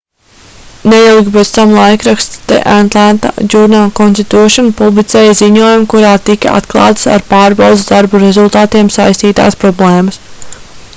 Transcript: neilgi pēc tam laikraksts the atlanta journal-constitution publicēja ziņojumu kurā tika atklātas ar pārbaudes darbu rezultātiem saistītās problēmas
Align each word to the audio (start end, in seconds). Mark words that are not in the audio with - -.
neilgi 0.91 1.33
pēc 1.33 1.49
tam 1.57 1.73
laikraksts 1.79 2.39
the 2.51 2.57
atlanta 2.77 3.33
journal-constitution 3.55 4.73
publicēja 4.81 5.37
ziņojumu 5.43 5.89
kurā 5.95 6.17
tika 6.33 6.57
atklātas 6.63 7.07
ar 7.17 7.29
pārbaudes 7.31 7.89
darbu 7.95 8.25
rezultātiem 8.29 8.93
saistītās 9.01 9.61
problēmas 9.67 10.23